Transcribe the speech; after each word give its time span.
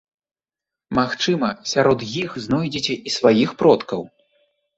Магчыма, 0.99 1.49
сярод 1.73 1.99
іх 2.23 2.39
знойдзеце 2.47 2.93
і 2.97 3.09
сваіх 3.19 3.55
продкаў. 3.61 4.01